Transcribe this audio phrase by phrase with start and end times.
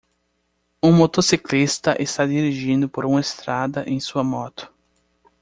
[0.81, 4.73] Um motociclista está dirigindo por uma estrada em sua moto.